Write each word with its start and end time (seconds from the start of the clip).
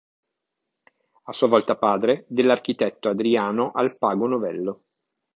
A 1.25 1.31
sua 1.31 1.47
volta 1.47 1.77
padre 1.77 2.25
dell'architetto 2.27 3.07
Adriano 3.07 3.69
Alpago 3.71 4.25
Novello. 4.25 4.83